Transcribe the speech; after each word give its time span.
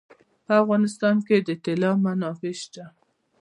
په 0.45 0.53
افغانستان 0.63 1.15
کې 1.27 1.37
د 1.47 1.49
طلا 1.63 1.91
منابع 2.03 2.53
شته. 2.61 2.85